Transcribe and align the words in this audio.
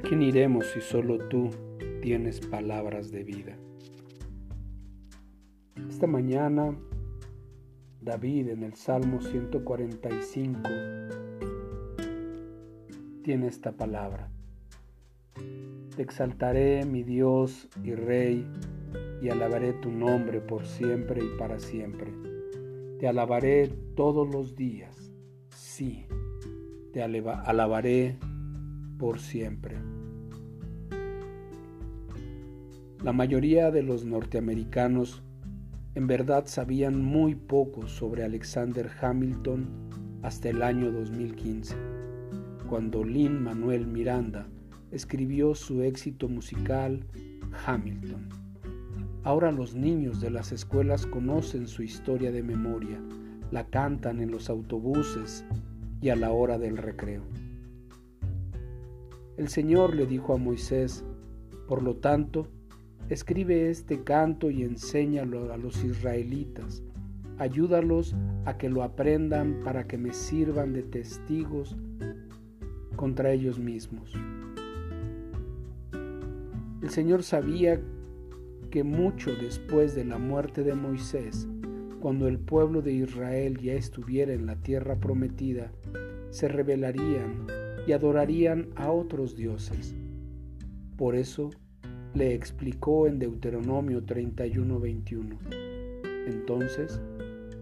quién 0.00 0.22
iremos 0.22 0.66
si 0.66 0.80
solo 0.80 1.18
tú 1.28 1.50
tienes 2.00 2.40
palabras 2.40 3.10
de 3.10 3.24
vida? 3.24 3.56
Esta 5.88 6.06
mañana, 6.06 6.76
David 8.00 8.50
en 8.50 8.62
el 8.62 8.74
Salmo 8.74 9.20
145 9.20 10.60
tiene 13.24 13.48
esta 13.48 13.72
palabra. 13.72 14.30
Te 15.96 16.02
exaltaré, 16.02 16.84
mi 16.84 17.02
Dios 17.02 17.68
y 17.82 17.94
Rey, 17.94 18.46
y 19.20 19.30
alabaré 19.30 19.72
tu 19.72 19.90
nombre 19.90 20.40
por 20.40 20.64
siempre 20.64 21.24
y 21.24 21.38
para 21.38 21.58
siempre. 21.58 22.12
Te 23.00 23.08
alabaré 23.08 23.68
todos 23.96 24.32
los 24.32 24.54
días, 24.54 25.12
sí, 25.50 26.06
te 26.92 27.02
alabaré 27.02 28.18
por 28.98 29.18
siempre. 29.18 29.76
La 33.02 33.12
mayoría 33.12 33.70
de 33.70 33.82
los 33.82 34.04
norteamericanos 34.04 35.22
en 35.94 36.06
verdad 36.06 36.44
sabían 36.46 37.02
muy 37.02 37.34
poco 37.34 37.88
sobre 37.88 38.24
Alexander 38.24 38.90
Hamilton 39.00 39.68
hasta 40.22 40.50
el 40.50 40.62
año 40.62 40.92
2015, 40.92 41.74
cuando 42.68 43.04
Lin 43.04 43.42
Manuel 43.42 43.86
Miranda 43.86 44.46
escribió 44.90 45.54
su 45.54 45.82
éxito 45.82 46.28
musical 46.28 47.04
Hamilton. 47.66 48.28
Ahora 49.24 49.50
los 49.50 49.74
niños 49.74 50.20
de 50.20 50.30
las 50.30 50.52
escuelas 50.52 51.06
conocen 51.06 51.66
su 51.66 51.82
historia 51.82 52.30
de 52.30 52.42
memoria, 52.42 53.00
la 53.50 53.64
cantan 53.66 54.20
en 54.20 54.30
los 54.30 54.48
autobuses 54.48 55.44
y 56.02 56.10
a 56.10 56.16
la 56.16 56.32
hora 56.32 56.58
del 56.58 56.76
recreo. 56.76 57.22
El 59.38 59.48
Señor 59.48 59.94
le 59.94 60.04
dijo 60.06 60.34
a 60.34 60.36
Moisés, 60.36 61.04
por 61.66 61.82
lo 61.82 61.96
tanto, 61.96 62.48
escribe 63.08 63.70
este 63.70 64.02
canto 64.02 64.50
y 64.50 64.62
enséñalo 64.62 65.52
a 65.52 65.56
los 65.56 65.82
israelitas, 65.84 66.82
ayúdalos 67.38 68.14
a 68.44 68.58
que 68.58 68.68
lo 68.68 68.82
aprendan 68.82 69.60
para 69.64 69.86
que 69.86 69.96
me 69.96 70.12
sirvan 70.12 70.72
de 70.74 70.82
testigos 70.82 71.76
contra 72.96 73.32
ellos 73.32 73.58
mismos. 73.58 74.12
El 76.82 76.90
Señor 76.90 77.22
sabía 77.22 77.80
que 78.70 78.82
mucho 78.82 79.30
después 79.34 79.94
de 79.94 80.04
la 80.04 80.18
muerte 80.18 80.62
de 80.64 80.74
Moisés, 80.74 81.46
cuando 82.02 82.26
el 82.26 82.40
pueblo 82.40 82.82
de 82.82 82.92
Israel 82.94 83.58
ya 83.58 83.74
estuviera 83.74 84.32
en 84.32 84.44
la 84.44 84.56
tierra 84.56 84.96
prometida, 84.96 85.70
se 86.30 86.48
rebelarían 86.48 87.46
y 87.86 87.92
adorarían 87.92 88.70
a 88.74 88.90
otros 88.90 89.36
dioses. 89.36 89.94
Por 90.96 91.14
eso 91.14 91.50
le 92.12 92.34
explicó 92.34 93.06
en 93.06 93.20
Deuteronomio 93.20 94.02
31:21. 94.04 95.38
Entonces, 96.26 97.00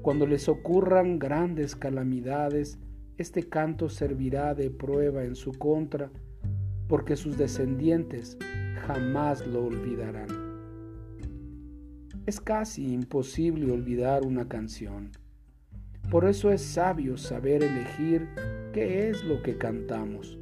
cuando 0.00 0.26
les 0.26 0.48
ocurran 0.48 1.18
grandes 1.18 1.76
calamidades, 1.76 2.78
este 3.18 3.50
canto 3.50 3.90
servirá 3.90 4.54
de 4.54 4.70
prueba 4.70 5.24
en 5.24 5.34
su 5.34 5.52
contra, 5.52 6.10
porque 6.88 7.16
sus 7.16 7.36
descendientes 7.36 8.38
jamás 8.86 9.46
lo 9.46 9.66
olvidarán. 9.66 10.41
Es 12.24 12.40
casi 12.40 12.92
imposible 12.92 13.72
olvidar 13.72 14.24
una 14.24 14.46
canción. 14.46 15.10
Por 16.08 16.24
eso 16.24 16.52
es 16.52 16.62
sabio 16.62 17.16
saber 17.16 17.64
elegir 17.64 18.28
qué 18.72 19.08
es 19.08 19.24
lo 19.24 19.42
que 19.42 19.58
cantamos. 19.58 20.38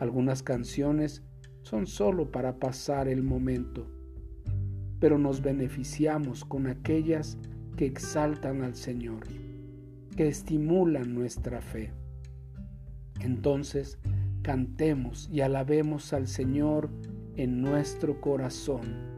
Algunas 0.00 0.42
canciones 0.42 1.22
son 1.60 1.86
solo 1.86 2.30
para 2.30 2.58
pasar 2.58 3.08
el 3.08 3.22
momento, 3.22 3.86
pero 4.98 5.18
nos 5.18 5.42
beneficiamos 5.42 6.42
con 6.42 6.68
aquellas 6.68 7.36
que 7.76 7.84
exaltan 7.84 8.62
al 8.62 8.74
Señor, 8.74 9.24
que 10.16 10.28
estimulan 10.28 11.14
nuestra 11.14 11.60
fe. 11.60 11.92
Entonces, 13.20 13.98
cantemos 14.40 15.28
y 15.30 15.42
alabemos 15.42 16.14
al 16.14 16.28
Señor 16.28 16.88
en 17.36 17.60
nuestro 17.60 18.22
corazón. 18.22 19.12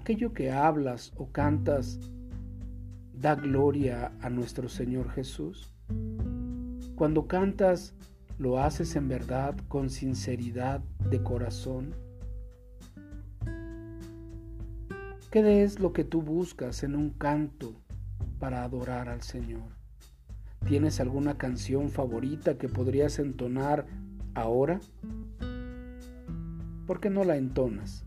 Aquello 0.00 0.32
que 0.32 0.50
hablas 0.50 1.12
o 1.18 1.30
cantas 1.30 2.00
da 3.12 3.34
gloria 3.34 4.12
a 4.22 4.30
nuestro 4.30 4.70
Señor 4.70 5.10
Jesús. 5.10 5.70
Cuando 6.96 7.26
cantas, 7.26 7.92
lo 8.38 8.58
haces 8.58 8.96
en 8.96 9.08
verdad 9.08 9.54
con 9.68 9.90
sinceridad 9.90 10.80
de 11.10 11.22
corazón. 11.22 11.94
¿Qué 15.30 15.62
es 15.62 15.78
lo 15.78 15.92
que 15.92 16.04
tú 16.04 16.22
buscas 16.22 16.82
en 16.82 16.96
un 16.96 17.10
canto 17.10 17.74
para 18.38 18.64
adorar 18.64 19.10
al 19.10 19.20
Señor? 19.20 19.68
¿Tienes 20.66 20.98
alguna 20.98 21.36
canción 21.36 21.90
favorita 21.90 22.56
que 22.56 22.70
podrías 22.70 23.18
entonar 23.18 23.84
ahora? 24.34 24.80
¿Por 26.86 27.00
qué 27.00 27.10
no 27.10 27.22
la 27.22 27.36
entonas? 27.36 28.06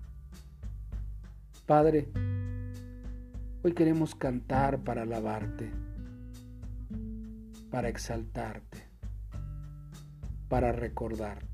Padre, 1.65 2.09
hoy 3.63 3.71
queremos 3.71 4.15
cantar 4.15 4.79
para 4.79 5.03
alabarte, 5.03 5.71
para 7.71 7.87
exaltarte, 7.87 8.83
para 10.49 10.73
recordarte. 10.73 11.52